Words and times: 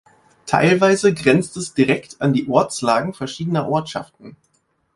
Teilweise 0.47 1.13
grenzt 1.13 1.57
es 1.57 1.75
direkt 1.75 2.21
an 2.23 2.33
die 2.33 2.47
Ortslagen 2.47 3.13
verschiedener 3.13 3.69
Ortschaften. 3.69 4.35